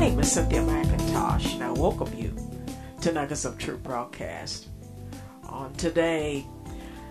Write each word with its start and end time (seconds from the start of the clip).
name 0.00 0.18
is 0.18 0.32
Cynthia 0.32 0.62
McIntosh, 0.62 1.52
and 1.52 1.62
I 1.62 1.70
welcome 1.72 2.10
you 2.16 2.34
to 3.02 3.12
Nuggets 3.12 3.44
of 3.44 3.58
Truth 3.58 3.82
broadcast. 3.82 4.68
On 5.44 5.74
today, 5.74 6.46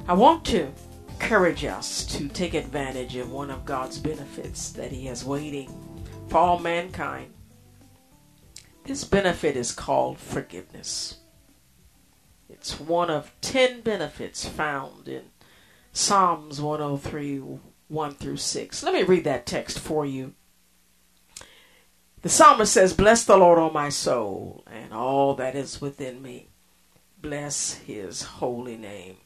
I 0.08 0.14
want 0.14 0.44
to 0.46 0.72
encourage 1.10 1.64
us 1.66 2.04
to 2.18 2.28
take 2.28 2.56
advantage 2.56 3.16
of 3.16 3.32
one 3.32 3.52
of 3.52 3.64
God's 3.64 4.00
benefits 4.00 4.72
that 4.72 4.92
He 4.92 5.06
has 5.06 5.24
waiting 5.24 5.72
for 6.30 6.40
all 6.40 6.58
mankind. 6.58 7.32
This 8.86 9.04
benefit 9.04 9.56
is 9.56 9.72
called 9.72 10.18
forgiveness. 10.18 11.20
It's 12.50 12.80
one 12.80 13.12
of 13.12 13.32
ten 13.40 13.82
benefits 13.82 14.50
found 14.50 15.08
in 15.08 15.26
Psalms 15.94 16.60
103 16.60 17.60
1 17.88 18.14
through 18.16 18.38
6. 18.38 18.82
Let 18.82 18.94
me 18.96 19.04
read 19.04 19.26
that 19.26 19.46
text 19.46 19.78
for 19.78 20.08
you. 20.08 20.34
The 22.22 22.30
psalmist 22.30 22.74
says, 22.74 22.94
Bless 22.94 23.24
the 23.24 23.38
Lord, 23.38 23.60
O 23.60 23.70
my 23.70 23.88
soul, 23.88 24.64
and 24.68 24.94
all 24.94 25.36
that 25.36 25.56
is 25.56 25.80
within 25.80 26.22
me. 26.22 26.50
Bless 27.22 27.76
his 27.76 28.24
holy 28.24 28.76
name. 28.76 29.18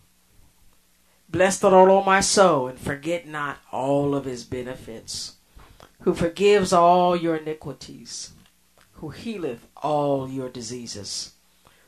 Bless 1.28 1.58
the 1.58 1.72
Lord, 1.72 1.90
O 1.90 2.04
my 2.04 2.20
soul, 2.22 2.68
and 2.68 2.78
forget 2.78 3.28
not 3.28 3.58
all 3.72 4.14
of 4.14 4.26
his 4.26 4.44
benefits, 4.44 5.38
who 6.02 6.14
forgives 6.14 6.72
all 6.72 7.16
your 7.16 7.38
iniquities, 7.38 8.34
who 8.94 9.10
healeth 9.10 9.66
all 9.78 10.30
your 10.30 10.50
diseases, 10.50 11.34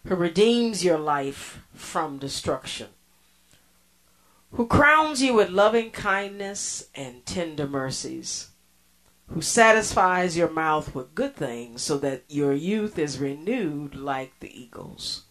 who 0.08 0.16
redeems 0.16 0.84
your 0.84 0.98
life 0.98 1.62
from 1.76 2.18
destruction, 2.18 2.88
who 4.54 4.66
crowns 4.66 5.22
you 5.22 5.36
with 5.36 5.50
loving 5.50 5.92
kindness 5.92 6.90
and 6.96 7.24
tender 7.28 7.68
mercies 7.68 8.50
who 9.28 9.42
satisfies 9.42 10.38
your 10.38 10.50
mouth 10.50 10.94
with 10.94 11.16
good 11.16 11.36
things 11.36 11.82
so 11.82 11.98
that 11.98 12.24
your 12.28 12.54
youth 12.54 13.00
is 13.00 13.20
renewed 13.20 13.96
like 13.96 14.40
the 14.40 14.60
eagles. 14.60 15.24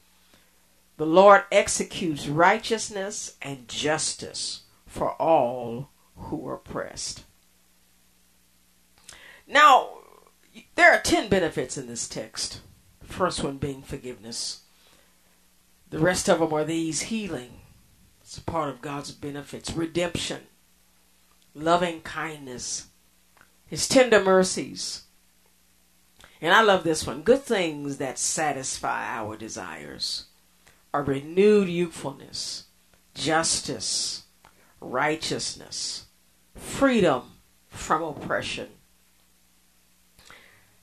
The 0.96 1.06
Lord 1.06 1.44
executes 1.50 2.28
righteousness 2.28 3.36
and 3.42 3.68
justice 3.68 4.62
for 4.86 5.10
all 5.12 5.90
who 6.16 6.46
are 6.48 6.54
oppressed. 6.54 7.24
Now, 9.46 9.90
there 10.74 10.92
are 10.92 11.00
10 11.00 11.28
benefits 11.28 11.76
in 11.76 11.86
this 11.86 12.08
text. 12.08 12.60
First 13.02 13.42
one 13.42 13.58
being 13.58 13.82
forgiveness. 13.82 14.62
The 15.90 15.98
rest 15.98 16.28
of 16.28 16.40
them 16.40 16.52
are 16.52 16.64
these 16.64 17.02
healing. 17.02 17.60
It's 18.20 18.38
a 18.38 18.42
part 18.42 18.70
of 18.70 18.80
God's 18.80 19.10
benefits. 19.10 19.72
Redemption, 19.72 20.42
loving 21.54 22.00
kindness, 22.00 22.86
his 23.66 23.88
tender 23.88 24.22
mercies. 24.22 25.02
And 26.40 26.52
I 26.52 26.62
love 26.62 26.84
this 26.84 27.06
one. 27.06 27.22
Good 27.22 27.42
things 27.42 27.96
that 27.98 28.18
satisfy 28.18 29.06
our 29.06 29.36
desires 29.36 30.26
are 30.92 31.02
renewed 31.02 31.68
youthfulness, 31.68 32.64
justice, 33.14 34.24
righteousness, 34.80 36.06
freedom 36.54 37.22
from 37.68 38.02
oppression. 38.02 38.68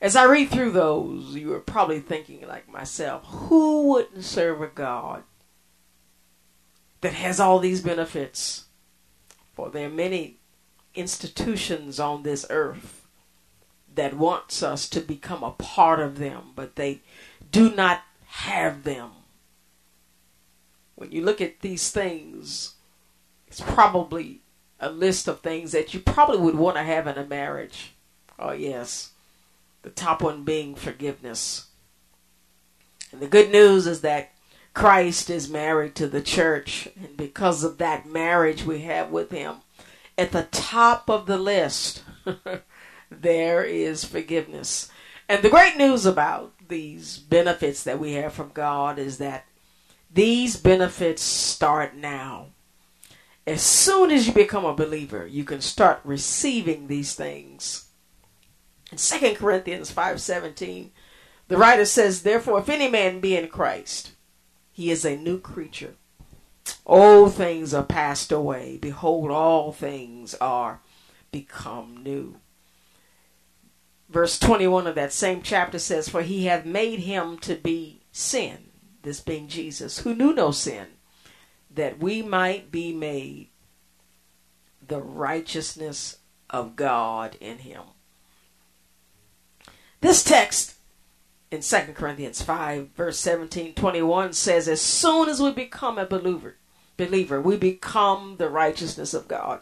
As 0.01 0.15
I 0.15 0.23
read 0.23 0.49
through 0.49 0.71
those, 0.71 1.35
you 1.35 1.53
are 1.53 1.59
probably 1.59 1.99
thinking, 1.99 2.47
like 2.47 2.67
myself, 2.67 3.23
who 3.25 3.87
wouldn't 3.89 4.23
serve 4.23 4.61
a 4.61 4.67
God 4.67 5.23
that 7.01 7.13
has 7.13 7.39
all 7.39 7.59
these 7.59 7.81
benefits? 7.81 8.65
For 9.53 9.69
there 9.69 9.85
are 9.85 9.91
many 9.91 10.41
institutions 10.96 12.00
on 12.00 12.24
this 12.24 12.46
earth 12.50 13.07
that 13.94 14.13
wants 14.13 14.63
us 14.63 14.88
to 14.90 15.02
become 15.02 15.44
a 15.44 15.52
part 15.52 16.00
of 16.00 16.18
them, 16.18 16.52
but 16.56 16.75
they 16.75 17.02
do 17.52 17.74
not 17.75 18.02
have 18.25 18.84
them. 18.84 19.12
When 20.96 21.12
you 21.12 21.24
look 21.24 21.41
at 21.41 21.62
these 21.62 21.91
things, 21.91 22.75
it's 23.47 23.62
probably 23.62 24.41
a 24.79 24.90
list 24.90 25.28
of 25.28 25.41
things 25.41 25.72
that 25.72 25.94
you 25.94 26.00
probably 26.00 26.38
would 26.38 26.56
want 26.56 26.78
to 26.78 26.84
have 26.84 27.08
in 27.08 27.18
a 27.18 27.25
marriage. 27.25 27.94
Oh, 28.40 28.52
yes. 28.52 29.12
The 29.81 29.90
top 29.90 30.22
one 30.22 30.44
being 30.44 30.75
forgiveness. 30.75 31.68
And 33.12 33.22
the 33.22 33.28
good 33.28 33.52
news 33.52 33.88
is 33.88 34.02
that 34.02 34.31
Christ 34.73 35.29
is 35.29 35.50
married 35.50 35.96
to 35.96 36.08
the 36.08 36.22
church, 36.22 36.88
and 36.96 37.18
because 37.18 37.63
of 37.63 37.78
that 37.79 38.08
marriage 38.08 38.63
we 38.63 38.81
have 38.81 39.12
with 39.12 39.31
him, 39.31 39.58
at 40.21 40.31
the 40.31 40.43
top 40.51 41.09
of 41.09 41.25
the 41.25 41.37
list, 41.39 42.03
there 43.09 43.63
is 43.63 44.05
forgiveness. 44.05 44.91
And 45.27 45.41
the 45.41 45.49
great 45.49 45.77
news 45.77 46.05
about 46.05 46.53
these 46.67 47.17
benefits 47.17 47.83
that 47.83 47.99
we 47.99 48.13
have 48.13 48.31
from 48.31 48.51
God 48.53 48.99
is 48.99 49.17
that 49.17 49.47
these 50.13 50.57
benefits 50.57 51.23
start 51.23 51.95
now. 51.95 52.49
As 53.47 53.63
soon 53.63 54.11
as 54.11 54.27
you 54.27 54.33
become 54.33 54.63
a 54.63 54.75
believer, 54.75 55.25
you 55.25 55.43
can 55.43 55.59
start 55.59 55.99
receiving 56.03 56.85
these 56.85 57.15
things. 57.15 57.87
In 58.91 58.99
2 58.99 59.37
Corinthians 59.37 59.89
5:17, 59.89 60.91
the 61.47 61.57
writer 61.57 61.85
says, 61.85 62.21
"Therefore 62.21 62.59
if 62.59 62.69
any 62.69 62.87
man 62.87 63.19
be 63.19 63.35
in 63.35 63.47
Christ, 63.47 64.11
he 64.71 64.91
is 64.91 65.03
a 65.03 65.17
new 65.17 65.39
creature. 65.39 65.95
Old 66.85 67.33
things 67.33 67.73
are 67.73 67.83
passed 67.83 68.31
away. 68.31 68.77
Behold, 68.77 69.31
all 69.31 69.71
things 69.71 70.35
are 70.35 70.81
become 71.31 72.01
new. 72.03 72.37
Verse 74.09 74.37
21 74.37 74.87
of 74.87 74.95
that 74.95 75.13
same 75.13 75.41
chapter 75.41 75.79
says, 75.79 76.09
For 76.09 76.21
he 76.21 76.45
hath 76.45 76.65
made 76.65 76.99
him 76.99 77.37
to 77.39 77.55
be 77.55 78.01
sin, 78.11 78.71
this 79.03 79.21
being 79.21 79.47
Jesus, 79.47 79.99
who 79.99 80.13
knew 80.13 80.33
no 80.33 80.51
sin, 80.51 80.87
that 81.73 81.99
we 81.99 82.21
might 82.21 82.71
be 82.71 82.93
made 82.93 83.47
the 84.85 85.01
righteousness 85.01 86.17
of 86.49 86.75
God 86.75 87.37
in 87.39 87.59
him. 87.59 87.83
This 90.01 90.23
text 90.23 90.75
in 91.51 91.61
2 91.61 91.77
Corinthians 91.93 92.41
5, 92.41 92.89
verse 92.89 93.19
17, 93.19 93.75
21 93.75 94.33
says, 94.33 94.67
As 94.67 94.81
soon 94.81 95.29
as 95.29 95.41
we 95.41 95.51
become 95.51 95.97
a 95.97 96.05
believer, 96.05 96.55
believer, 97.06 97.41
we 97.41 97.57
become 97.57 98.35
the 98.38 98.50
righteousness 98.50 99.13
of 99.13 99.28
God. 99.28 99.62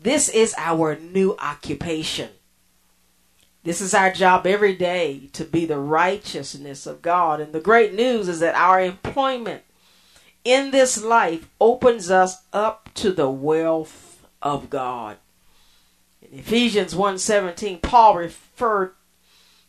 This 0.00 0.28
is 0.28 0.54
our 0.56 0.96
new 0.96 1.36
occupation. 1.40 2.30
This 3.64 3.80
is 3.80 3.94
our 3.94 4.12
job 4.12 4.46
every 4.46 4.76
day 4.76 5.28
to 5.32 5.44
be 5.44 5.66
the 5.66 5.78
righteousness 5.78 6.86
of 6.86 7.02
God. 7.02 7.40
And 7.40 7.52
the 7.52 7.60
great 7.60 7.92
news 7.94 8.28
is 8.28 8.38
that 8.40 8.54
our 8.54 8.80
employment 8.80 9.62
in 10.44 10.70
this 10.70 11.02
life 11.02 11.48
opens 11.60 12.10
us 12.10 12.42
up 12.52 12.90
to 12.94 13.10
the 13.10 13.28
wealth 13.28 14.24
of 14.40 14.70
God. 14.70 15.16
In 16.22 16.38
Ephesians 16.38 16.94
1:17, 16.94 17.82
Paul 17.82 18.14
referred 18.14 18.94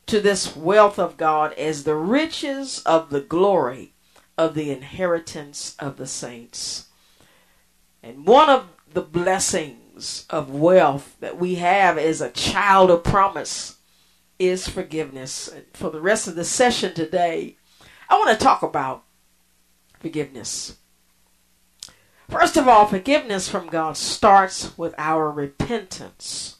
to 0.05 0.21
this 0.21 0.55
wealth 0.55 0.99
of 0.99 1.17
God 1.17 1.53
as 1.53 1.83
the 1.83 1.95
riches 1.95 2.83
of 2.85 3.09
the 3.09 3.21
glory 3.21 3.93
of 4.39 4.53
the 4.53 4.71
inheritance 4.71 5.75
of 5.79 5.97
the 5.97 6.07
saints. 6.07 6.87
And 8.01 8.25
one 8.25 8.49
of 8.49 8.69
the 8.93 9.01
blessings 9.01 10.25
of 10.29 10.49
wealth 10.49 11.17
that 11.19 11.37
we 11.37 11.55
have 11.55 11.97
as 11.97 12.21
a 12.21 12.31
child 12.31 12.89
of 12.89 13.03
promise 13.03 13.79
is 14.39 14.65
forgiveness. 14.65 15.49
And 15.49 15.65
for 15.73 15.89
the 15.89 15.99
rest 15.99 16.29
of 16.29 16.35
the 16.35 16.45
session 16.45 16.93
today, 16.93 17.57
I 18.09 18.17
want 18.17 18.29
to 18.29 18.41
talk 18.41 18.63
about 18.63 19.03
forgiveness. 19.99 20.77
First 22.29 22.55
of 22.55 22.65
all, 22.65 22.85
forgiveness 22.85 23.49
from 23.49 23.67
God 23.67 23.97
starts 23.97 24.77
with 24.77 24.95
our 24.97 25.29
repentance 25.29 26.59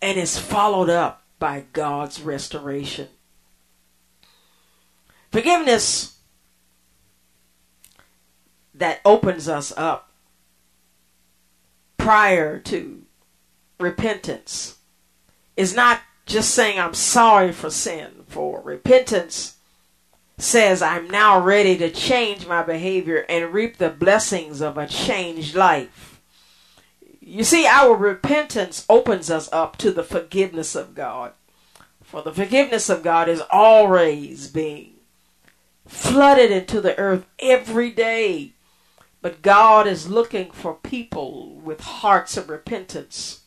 and 0.00 0.16
is 0.16 0.38
followed 0.38 0.90
up 0.90 1.24
by 1.40 1.64
God's 1.72 2.22
restoration. 2.22 3.08
Forgiveness 5.30 6.18
that 8.74 9.00
opens 9.04 9.48
us 9.48 9.72
up 9.76 10.12
prior 11.96 12.58
to 12.60 13.02
repentance 13.78 14.76
is 15.56 15.74
not 15.74 16.00
just 16.24 16.54
saying 16.54 16.78
I'm 16.78 16.94
sorry 16.94 17.52
for 17.52 17.70
sin. 17.70 18.24
For 18.28 18.60
repentance 18.62 19.56
says 20.38 20.80
I'm 20.80 21.08
now 21.08 21.40
ready 21.40 21.76
to 21.78 21.90
change 21.90 22.46
my 22.46 22.62
behavior 22.62 23.26
and 23.28 23.52
reap 23.52 23.76
the 23.76 23.90
blessings 23.90 24.60
of 24.60 24.78
a 24.78 24.86
changed 24.86 25.54
life. 25.54 26.20
You 27.20 27.44
see, 27.44 27.66
our 27.66 27.94
repentance 27.94 28.86
opens 28.88 29.30
us 29.30 29.52
up 29.52 29.76
to 29.78 29.90
the 29.90 30.04
forgiveness 30.04 30.74
of 30.74 30.94
God. 30.94 31.32
For 32.02 32.22
the 32.22 32.32
forgiveness 32.32 32.88
of 32.88 33.02
God 33.02 33.28
is 33.28 33.42
always 33.50 34.48
being 34.48 34.94
flooded 35.88 36.52
into 36.52 36.80
the 36.80 36.96
earth 36.98 37.26
every 37.40 37.90
day. 37.90 38.52
But 39.20 39.42
God 39.42 39.88
is 39.88 40.08
looking 40.08 40.52
for 40.52 40.74
people 40.74 41.56
with 41.56 41.80
hearts 41.80 42.36
of 42.36 42.48
repentance. 42.48 43.40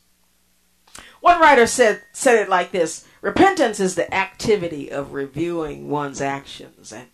One 1.22 1.40
writer 1.40 1.68
said 1.68 2.02
said 2.12 2.40
it 2.40 2.50
like 2.50 2.72
this 2.72 3.06
Repentance 3.22 3.80
is 3.80 3.94
the 3.96 4.12
activity 4.14 4.92
of 4.92 5.14
reviewing 5.14 5.90
one's 5.90 6.20
actions 6.20 6.92
and 6.92 7.08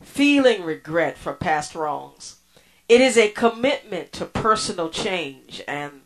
feeling 0.00 0.62
regret 0.62 1.18
for 1.18 1.34
past 1.34 1.74
wrongs. 1.74 2.36
It 2.88 3.00
is 3.00 3.18
a 3.18 3.30
commitment 3.30 4.12
to 4.12 4.24
personal 4.24 4.88
change 4.88 5.60
and 5.66 6.02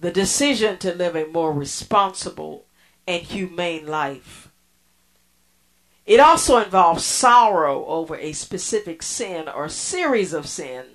the 0.00 0.10
decision 0.10 0.78
to 0.78 0.94
live 0.94 1.16
a 1.16 1.26
more 1.26 1.52
responsible 1.52 2.66
and 3.06 3.22
humane 3.22 3.86
life. 3.86 4.47
It 6.08 6.20
also 6.20 6.56
involves 6.56 7.04
sorrow 7.04 7.84
over 7.84 8.16
a 8.16 8.32
specific 8.32 9.02
sin 9.02 9.46
or 9.46 9.68
series 9.68 10.32
of 10.32 10.48
sin 10.48 10.86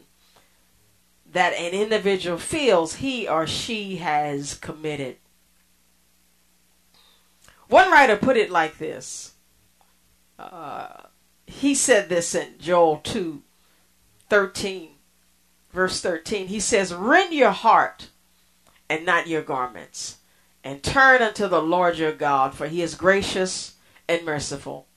that 1.31 1.54
an 1.54 1.71
individual 1.71 2.39
feels 2.39 2.95
he 2.95 3.27
or 3.27 3.45
she 3.45 3.98
has 3.98 4.56
committed. 4.56 5.18
One 7.68 7.92
writer 7.92 8.18
put 8.18 8.38
it 8.38 8.50
like 8.50 8.80
this. 8.80 9.33
Uh, 10.39 11.04
he 11.45 11.75
said 11.75 12.09
this 12.09 12.33
in 12.33 12.56
Joel 12.57 12.98
2 12.98 13.44
13, 14.30 14.89
verse 15.71 16.01
13. 16.01 16.48
He 16.48 16.59
says, 16.59 16.92
Rend 16.92 17.36
your 17.36 17.51
heart 17.51 18.09
and 18.89 19.06
not 19.06 19.27
your 19.27 19.44
garments, 19.44 20.18
and 20.63 20.81
turn 20.81 21.21
unto 21.21 21.48
the 21.48 21.62
Lord 21.62 22.00
your 22.00 22.13
God, 22.13 22.56
for 22.56 22.68
he 22.68 22.81
is 22.81 22.95
gracious 22.95 23.75
and 24.09 24.25
merciful, 24.25 24.88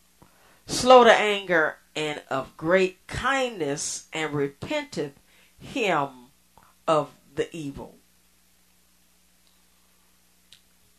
slow 0.67 1.05
to 1.05 1.13
anger, 1.13 1.77
and 1.95 2.23
of 2.29 2.57
great 2.57 3.07
kindness, 3.07 4.07
and 4.13 4.33
repenteth 4.33 5.19
him 5.59 6.09
of 6.87 7.11
the 7.35 7.55
evil. 7.57 7.97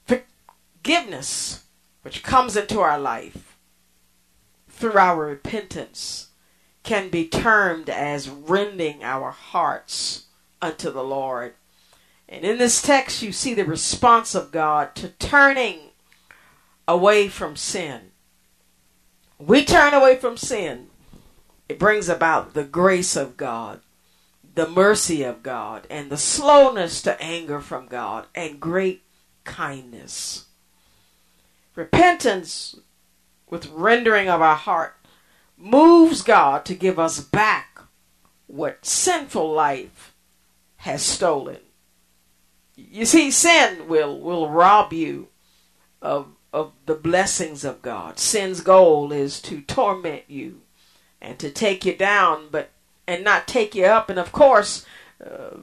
Forgiveness 0.06 1.64
which 2.02 2.24
comes 2.24 2.56
into 2.56 2.80
our 2.80 3.00
life 3.00 3.58
through 4.69 4.98
our 4.98 5.25
repentance 5.25 6.30
can 6.84 7.10
be 7.10 7.28
termed 7.28 7.90
as 7.90 8.30
rending 8.30 9.04
our 9.04 9.31
hearts 9.31 10.28
unto 10.62 10.90
the 10.92 11.04
Lord. 11.04 11.54
And 12.30 12.46
in 12.46 12.58
this 12.58 12.81
text, 12.81 13.22
you 13.22 13.31
see 13.31 13.54
the 13.54 13.66
response 13.66 14.36
of 14.36 14.52
God 14.52 14.96
to 14.96 15.10
turning 15.10 15.92
away 16.88 17.28
from 17.28 17.56
sin. 17.56 18.12
We 19.39 19.63
turn 19.63 19.94
away 19.94 20.16
from 20.18 20.38
sin, 20.38 20.88
it 21.69 21.78
brings 21.78 22.10
about 22.10 22.54
the 22.54 22.63
grace 22.63 23.16
of 23.16 23.38
God, 23.38 23.81
the 24.56 24.68
mercy 24.68 25.24
of 25.24 25.44
God, 25.44 25.86
and 25.89 26.10
the 26.10 26.18
slowness 26.18 27.01
to 27.04 27.22
anger 27.22 27.60
from 27.60 27.88
God, 27.88 28.25
and 28.34 28.60
great 28.60 29.04
kindness. 29.44 30.45
Repentance 31.75 32.78
with 33.50 33.69
rendering 33.69 34.28
of 34.28 34.42
our 34.42 34.56
heart 34.56 34.95
moves 35.57 36.22
God 36.22 36.66
to 36.66 36.74
give 36.74 36.98
us 36.98 37.19
back 37.19 37.81
what 38.48 38.86
sinful 38.86 39.51
life 39.51 40.16
has 40.78 41.04
stolen. 41.04 41.60
You 42.75 43.06
see, 43.06 43.31
sin 43.31 43.88
will, 43.88 44.19
will 44.19 44.50
rob 44.50 44.94
you 44.94 45.28
of, 46.01 46.28
of 46.54 46.72
the 46.86 46.96
blessings 46.96 47.64
of 47.64 47.82
God. 47.82 48.20
Sin's 48.20 48.62
goal 48.62 49.12
is 49.12 49.42
to 49.44 49.62
torment 49.62 50.24
you 50.28 50.62
and 51.22 51.38
to 51.40 51.50
take 51.50 51.86
you 51.86 51.96
down, 51.96 52.48
but 52.52 52.72
and 53.08 53.24
not 53.24 53.48
take 53.48 53.76
you 53.76 53.86
up. 53.86 54.10
And 54.10 54.20
of 54.20 54.32
course, 54.32 54.86
uh, 55.24 55.58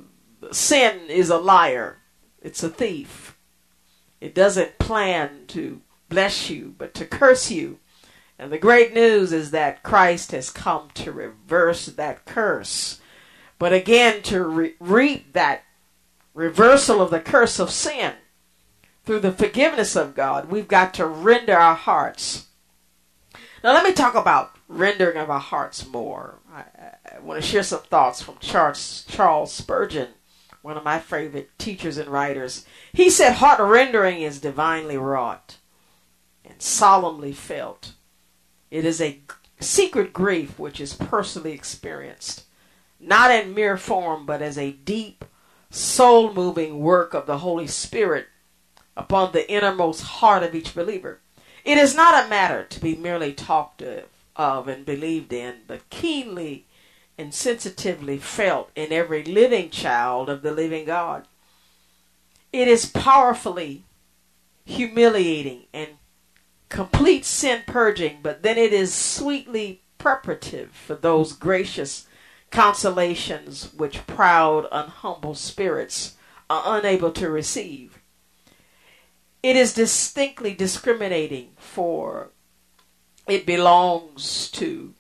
sin 0.51 1.01
is 1.09 1.31
a 1.31 1.39
liar. 1.39 1.99
It's 2.43 2.63
a 2.63 2.69
thief. 2.69 3.37
It 4.21 4.35
doesn't 4.35 4.79
plan 4.79 5.45
to 5.49 5.81
bless 6.09 6.49
you, 6.49 6.75
but 6.79 6.95
to 6.95 7.07
curse 7.07 7.51
you. 7.51 7.79
And 8.39 8.51
the 8.51 8.59
great 8.59 8.93
news 8.93 9.33
is 9.33 9.51
that 9.53 9.83
Christ 9.83 10.33
has 10.33 10.51
come 10.51 10.89
to 10.95 11.13
reverse 11.13 11.87
that 11.87 12.25
curse. 12.25 13.01
But 13.59 13.73
again, 13.73 14.23
to 14.25 14.43
re- 14.43 14.75
reap 14.81 15.33
that 15.35 15.63
reversal 16.35 17.01
of 17.01 17.11
the 17.11 17.21
curse 17.21 17.59
of 17.59 17.71
sin 17.71 18.15
through 19.05 19.21
the 19.21 19.33
forgiveness 19.33 19.97
of 19.97 20.15
God, 20.15 20.51
we've 20.51 20.69
got 20.69 20.95
to 20.95 21.06
render 21.06 21.56
our 21.56 21.75
hearts. 21.75 22.47
Now, 23.62 23.73
let 23.73 23.85
me 23.85 23.93
talk 23.93 24.15
about 24.15 24.56
rendering 24.69 25.17
of 25.17 25.31
our 25.31 25.41
hearts 25.41 25.87
more. 25.87 26.41
I, 26.53 26.65
I 27.17 27.19
want 27.21 27.41
to 27.41 27.47
share 27.47 27.62
some 27.62 27.83
thoughts 27.83 28.23
from 28.23 28.37
Charles, 28.41 29.05
Charles 29.09 29.53
Spurgeon, 29.53 30.09
one 30.62 30.77
of 30.77 30.85
my 30.85 30.99
favorite 30.99 31.51
teachers 31.59 31.99
and 31.99 32.09
writers. 32.09 32.65
He 32.93 33.11
said, 33.11 33.35
Heart 33.35 33.61
rendering 33.61 34.23
is 34.23 34.41
divinely 34.41 34.97
wrought 34.97 35.59
and 36.45 36.61
solemnly 36.61 37.33
felt. 37.33 37.93
It 38.71 38.85
is 38.85 39.00
a 39.00 39.21
secret 39.61 40.12
grief 40.12 40.59
which 40.59 40.81
is 40.81 40.95
personally 40.95 41.53
experienced, 41.53 42.45
not 42.99 43.31
in 43.31 43.55
mere 43.55 43.77
form, 43.77 44.27
but 44.27 44.43
as 44.43 44.59
a 44.59 44.73
deep, 44.73 45.25
soul 45.71 46.33
moving 46.33 46.81
work 46.81 47.15
of 47.15 47.27
the 47.27 47.39
Holy 47.39 47.67
Spirit 47.67 48.29
upon 48.96 49.32
the 49.32 49.50
innermost 49.50 50.02
heart 50.02 50.43
of 50.43 50.55
each 50.55 50.75
believer. 50.75 51.20
It 51.64 51.79
is 51.79 51.94
not 51.94 52.25
a 52.25 52.29
matter 52.29 52.64
to 52.64 52.81
be 52.81 52.94
merely 52.94 53.32
talked 53.32 53.82
of, 54.37 54.69
and 54.69 54.85
believed 54.85 55.33
in, 55.33 55.62
but 55.66 55.88
keenly 55.90 56.66
and 57.16 57.33
sensitively 57.33 58.19
felt 58.19 58.71
in 58.75 58.92
every 58.92 59.23
living 59.25 59.71
child 59.71 60.28
of 60.28 60.42
the 60.42 60.52
living 60.52 60.85
God. 60.85 61.26
It 62.52 62.69
is 62.69 62.87
powerfully 62.87 63.85
humiliating 64.64 65.64
and 65.73 65.90
complete 66.69 67.25
sin 67.25 67.62
purging, 67.66 68.19
but 68.23 68.42
then 68.42 68.59
it 68.59 68.73
is 68.73 68.95
sweetly 68.95 69.83
preparative 69.99 70.73
for 70.73 70.95
those 70.95 71.33
gracious 71.33 72.07
consolations 72.50 73.73
which 73.75 74.07
proud 74.07 74.66
and 74.71 74.88
humble 74.88 75.35
spirits 75.35 76.14
are 76.50 76.78
unable 76.78 77.12
to 77.12 77.30
receive. 77.30 77.99
It 79.45 79.57
is 79.57 79.75
distinctly 79.75 80.55
discriminating, 80.55 81.51
for 81.59 82.31
it 83.29 83.45
belongs 83.45 84.51
to 84.53 84.95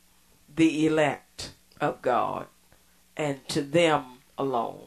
the 0.54 0.86
elect 0.86 1.52
of 1.80 2.02
God 2.02 2.48
and 3.16 3.48
to 3.48 3.62
them 3.62 4.18
alone. 4.36 4.84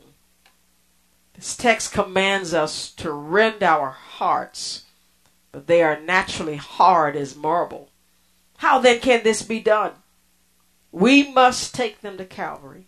This 1.34 1.58
text 1.58 1.92
commands 1.92 2.54
us 2.54 2.92
to 2.98 3.12
rend 3.12 3.64
our 3.64 3.90
hearts 3.90 4.84
but 5.52 5.66
they 5.66 5.82
are 5.82 6.00
naturally 6.00 6.58
hard 6.58 7.16
as 7.16 7.36
marble. 7.36 7.90
How 8.58 8.78
then 8.78 9.00
can 9.00 9.24
this 9.24 9.42
be 9.42 9.60
done? 9.60 9.94
We 10.92 11.34
must 11.34 11.74
take 11.74 12.02
them 12.02 12.20
to 12.20 12.26
Calvary. 12.26 12.86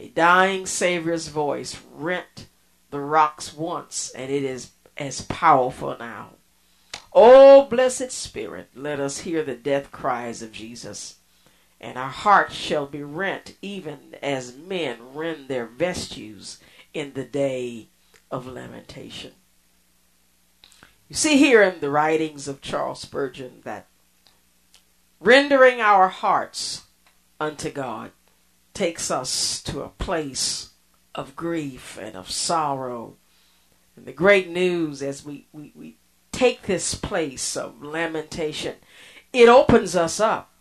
A 0.00 0.08
dying 0.08 0.66
Savior's 0.66 1.28
voice 1.28 1.80
rent 1.92 2.48
the 2.90 2.98
rocks 2.98 3.54
once, 3.54 4.10
and 4.16 4.32
it 4.32 4.42
is 4.42 4.70
as 4.96 5.20
powerful 5.22 5.96
now. 5.98 6.30
Oh, 7.12 7.64
blessed 7.66 8.10
Spirit, 8.10 8.70
let 8.74 9.00
us 9.00 9.20
hear 9.20 9.42
the 9.42 9.54
death 9.54 9.90
cries 9.90 10.42
of 10.42 10.52
Jesus, 10.52 11.16
and 11.80 11.96
our 11.96 12.10
hearts 12.10 12.54
shall 12.54 12.86
be 12.86 13.02
rent 13.02 13.54
even 13.62 14.16
as 14.22 14.56
men 14.56 14.98
rend 15.14 15.48
their 15.48 15.66
vestues 15.66 16.58
in 16.92 17.14
the 17.14 17.24
day 17.24 17.88
of 18.30 18.46
lamentation. 18.46 19.32
You 21.08 21.14
see 21.16 21.36
here 21.36 21.62
in 21.62 21.80
the 21.80 21.90
writings 21.90 22.48
of 22.48 22.60
Charles 22.60 23.00
Spurgeon 23.00 23.60
that 23.64 23.86
rendering 25.20 25.80
our 25.80 26.08
hearts 26.08 26.82
unto 27.40 27.70
God 27.70 28.10
takes 28.74 29.10
us 29.10 29.62
to 29.62 29.82
a 29.82 29.88
place 29.88 30.70
of 31.14 31.36
grief 31.36 31.98
and 32.00 32.16
of 32.16 32.30
sorrow. 32.30 33.16
And 33.96 34.04
the 34.04 34.12
great 34.12 34.48
news 34.48 35.02
as 35.02 35.24
we, 35.24 35.46
we, 35.52 35.72
we 35.74 35.96
take 36.32 36.62
this 36.62 36.94
place 36.94 37.56
of 37.56 37.82
lamentation, 37.82 38.76
it 39.32 39.48
opens 39.48 39.96
us 39.96 40.20
up 40.20 40.52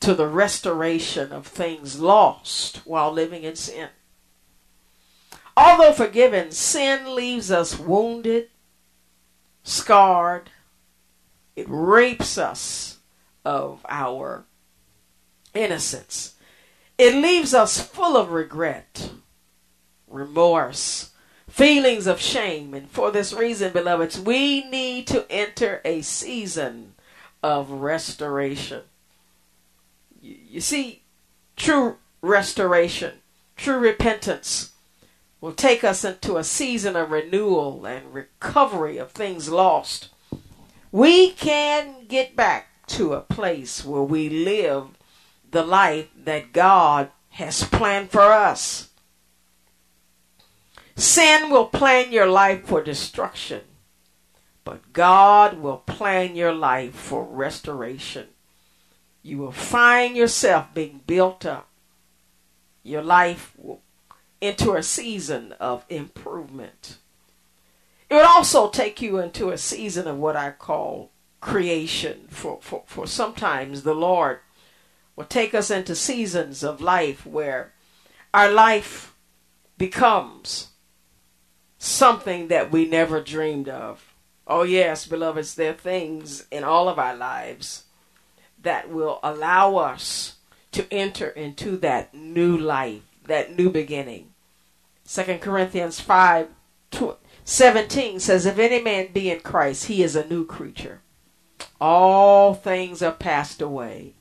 to 0.00 0.14
the 0.14 0.28
restoration 0.28 1.32
of 1.32 1.46
things 1.46 1.98
lost 1.98 2.78
while 2.86 3.12
living 3.12 3.42
in 3.42 3.56
sin. 3.56 3.88
Although 5.56 5.92
forgiven, 5.92 6.52
sin 6.52 7.16
leaves 7.16 7.50
us 7.50 7.76
wounded, 7.78 8.48
scarred. 9.64 10.50
It 11.56 11.66
rapes 11.68 12.38
us 12.38 12.98
of 13.44 13.84
our 13.88 14.44
innocence. 15.54 16.36
It 16.96 17.14
leaves 17.14 17.54
us 17.54 17.80
full 17.80 18.16
of 18.16 18.30
regret, 18.30 19.10
remorse, 20.06 21.10
feelings 21.48 22.06
of 22.06 22.20
shame. 22.20 22.74
And 22.74 22.88
for 22.90 23.10
this 23.10 23.32
reason, 23.32 23.72
beloveds, 23.72 24.20
we 24.20 24.68
need 24.68 25.06
to 25.08 25.26
enter 25.30 25.80
a 25.84 26.02
season 26.02 26.94
of 27.42 27.70
restoration. 27.70 28.82
You 30.20 30.60
see, 30.60 31.02
true 31.56 31.96
restoration, 32.22 33.14
true 33.56 33.78
repentance 33.78 34.72
will 35.40 35.52
take 35.52 35.84
us 35.84 36.04
into 36.04 36.36
a 36.36 36.44
season 36.44 36.96
of 36.96 37.10
renewal 37.10 37.86
and 37.86 38.12
recovery 38.12 38.98
of 38.98 39.12
things 39.12 39.48
lost. 39.48 40.08
We 40.90 41.30
can 41.30 42.06
get 42.08 42.34
back 42.34 42.86
to 42.88 43.12
a 43.12 43.20
place 43.20 43.84
where 43.84 44.02
we 44.02 44.28
live 44.28 44.88
the 45.50 45.62
life 45.62 46.08
that 46.24 46.52
God 46.52 47.10
has 47.30 47.62
planned 47.62 48.10
for 48.10 48.32
us. 48.32 48.87
Sin 50.98 51.48
will 51.48 51.66
plan 51.66 52.10
your 52.10 52.26
life 52.26 52.66
for 52.66 52.82
destruction, 52.82 53.60
but 54.64 54.92
God 54.92 55.60
will 55.60 55.76
plan 55.76 56.34
your 56.34 56.52
life 56.52 56.92
for 56.92 57.22
restoration. 57.22 58.26
You 59.22 59.38
will 59.38 59.52
find 59.52 60.16
yourself 60.16 60.74
being 60.74 61.02
built 61.06 61.46
up. 61.46 61.68
Your 62.82 63.02
life 63.02 63.52
will 63.56 63.80
into 64.40 64.74
a 64.74 64.82
season 64.82 65.52
of 65.60 65.84
improvement. 65.88 66.96
It 68.10 68.14
would 68.14 68.24
also 68.24 68.68
take 68.68 69.00
you 69.00 69.18
into 69.18 69.50
a 69.50 69.58
season 69.58 70.08
of 70.08 70.16
what 70.18 70.34
I 70.34 70.50
call 70.50 71.12
creation. 71.40 72.26
For, 72.28 72.58
for, 72.60 72.82
for 72.86 73.06
sometimes 73.06 73.84
the 73.84 73.94
Lord 73.94 74.40
will 75.14 75.26
take 75.26 75.54
us 75.54 75.70
into 75.70 75.94
seasons 75.94 76.64
of 76.64 76.80
life 76.80 77.24
where 77.24 77.72
our 78.34 78.50
life 78.50 79.14
becomes 79.76 80.68
something 81.78 82.48
that 82.48 82.70
we 82.70 82.86
never 82.86 83.20
dreamed 83.20 83.68
of. 83.68 84.12
Oh, 84.46 84.62
yes, 84.62 85.06
beloveds, 85.06 85.54
there 85.54 85.70
are 85.70 85.76
things 85.76 86.46
in 86.50 86.64
all 86.64 86.88
of 86.88 86.98
our 86.98 87.14
lives 87.14 87.84
that 88.60 88.90
will 88.90 89.20
allow 89.22 89.76
us 89.76 90.36
to 90.72 90.92
enter 90.92 91.28
into 91.28 91.76
that 91.78 92.12
new 92.12 92.56
life, 92.56 93.02
that 93.26 93.56
new 93.56 93.70
beginning. 93.70 94.32
2 95.06 95.38
Corinthians 95.38 96.00
5 96.00 96.48
17 97.44 98.20
says, 98.20 98.44
If 98.44 98.58
any 98.58 98.82
man 98.82 99.08
be 99.12 99.30
in 99.30 99.40
Christ, 99.40 99.86
he 99.86 100.02
is 100.02 100.16
a 100.16 100.26
new 100.26 100.44
creature. 100.44 101.00
All 101.80 102.54
things 102.54 103.02
are 103.02 103.12
passed 103.12 103.62
away, 103.62 104.14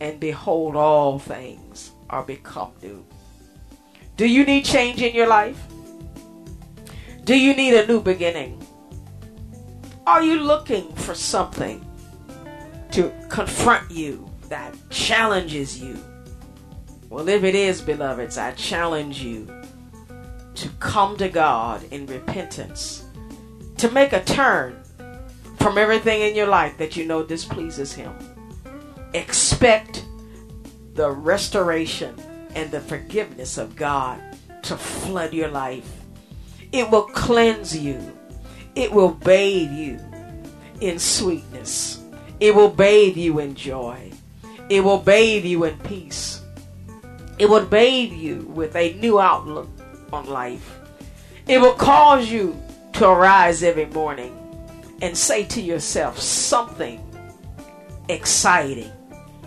and 0.00 0.18
behold, 0.18 0.74
all 0.74 1.18
things 1.18 1.92
are 2.10 2.22
become 2.22 2.72
new. 2.82 3.04
Do 4.16 4.26
you 4.26 4.44
need 4.44 4.64
change 4.64 5.02
in 5.02 5.14
your 5.14 5.28
life? 5.28 5.62
Do 7.28 7.38
you 7.38 7.54
need 7.54 7.74
a 7.74 7.86
new 7.86 8.00
beginning? 8.00 8.58
Are 10.06 10.22
you 10.22 10.40
looking 10.40 10.90
for 10.94 11.14
something 11.14 11.86
to 12.92 13.12
confront 13.28 13.90
you 13.90 14.26
that 14.48 14.74
challenges 14.88 15.78
you? 15.78 15.98
Well, 17.10 17.28
if 17.28 17.44
it 17.44 17.54
is, 17.54 17.82
beloveds, 17.82 18.38
I 18.38 18.52
challenge 18.52 19.20
you 19.20 19.46
to 20.54 20.70
come 20.80 21.18
to 21.18 21.28
God 21.28 21.84
in 21.92 22.06
repentance, 22.06 23.04
to 23.76 23.90
make 23.90 24.14
a 24.14 24.24
turn 24.24 24.82
from 25.58 25.76
everything 25.76 26.22
in 26.22 26.34
your 26.34 26.48
life 26.48 26.78
that 26.78 26.96
you 26.96 27.04
know 27.04 27.22
displeases 27.22 27.92
Him. 27.92 28.14
Expect 29.12 30.02
the 30.94 31.10
restoration 31.10 32.14
and 32.54 32.70
the 32.70 32.80
forgiveness 32.80 33.58
of 33.58 33.76
God 33.76 34.18
to 34.62 34.78
flood 34.78 35.34
your 35.34 35.48
life. 35.48 35.97
It 36.72 36.90
will 36.90 37.04
cleanse 37.04 37.76
you, 37.76 38.00
it 38.74 38.92
will 38.92 39.10
bathe 39.10 39.72
you 39.72 39.98
in 40.80 40.98
sweetness, 40.98 42.02
it 42.40 42.54
will 42.54 42.70
bathe 42.70 43.16
you 43.16 43.38
in 43.38 43.54
joy, 43.54 44.12
it 44.68 44.84
will 44.84 44.98
bathe 44.98 45.44
you 45.44 45.64
in 45.64 45.78
peace, 45.78 46.42
it 47.38 47.48
will 47.48 47.64
bathe 47.64 48.12
you 48.12 48.42
with 48.54 48.76
a 48.76 48.94
new 48.94 49.18
outlook 49.18 49.68
on 50.12 50.26
life. 50.26 50.78
It 51.46 51.60
will 51.60 51.74
cause 51.74 52.30
you 52.30 52.60
to 52.94 53.08
arise 53.08 53.62
every 53.62 53.86
morning 53.86 54.34
and 55.00 55.16
say 55.16 55.44
to 55.44 55.60
yourself, 55.60 56.18
something 56.18 57.02
exciting 58.08 58.90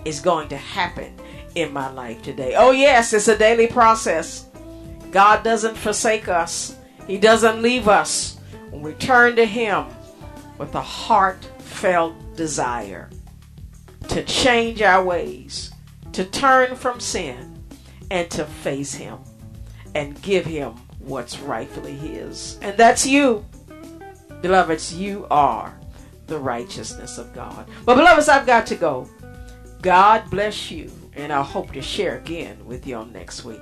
is 0.06 0.20
going 0.20 0.50
to 0.50 0.58
happen 0.58 1.14
in 1.56 1.72
my 1.74 1.92
life 1.92 2.22
today. 2.24 2.56
Oh, 2.56 2.72
yes, 2.72 3.14
it's 3.14 3.28
a 3.28 3.38
daily 3.38 3.68
process. 3.68 4.48
God 5.12 5.44
doesn't 5.44 5.78
forsake 5.78 6.28
us, 6.28 6.78
He 7.12 7.18
doesn't 7.18 7.62
leave 7.62 7.90
us. 7.90 8.38
When 8.70 8.82
we 8.82 8.94
turn 8.94 9.36
to 9.36 9.46
Him 9.46 9.86
with 10.58 10.74
a 10.76 10.82
heartfelt 10.82 12.38
desire 12.38 13.10
to 14.08 14.24
change 14.24 14.82
our 14.82 15.04
ways, 15.04 15.74
to 16.14 16.24
turn 16.24 16.74
from 16.76 17.02
sin, 17.02 17.62
and 18.10 18.32
to 18.32 18.46
face 18.46 18.94
Him 18.94 19.20
and 19.94 20.22
give 20.22 20.46
him 20.46 20.72
what's 21.00 21.40
rightfully 21.40 21.94
his. 21.94 22.58
And 22.62 22.78
that's 22.78 23.06
you. 23.06 23.46
Beloveds, 24.42 24.94
you 24.94 25.28
are 25.30 25.78
the 26.28 26.40
righteousness 26.40 27.18
of 27.18 27.34
God. 27.34 27.68
But, 27.86 27.96
beloveds, 27.96 28.30
I've 28.30 28.46
got 28.46 28.66
to 28.68 28.76
go. 28.76 29.10
God 29.82 30.30
bless 30.30 30.72
you, 30.72 30.90
and 31.14 31.34
I 31.34 31.44
hope 31.44 31.74
to 31.74 31.82
share 31.82 32.18
again 32.20 32.66
with 32.66 32.90
on 32.94 33.12
next 33.12 33.44
week. 33.44 33.62